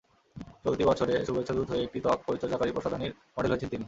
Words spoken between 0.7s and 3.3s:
বছরে শুভেচ্ছাদূত হয়ে একটি ত্বক পরিচর্যাকারী প্রসাধনীর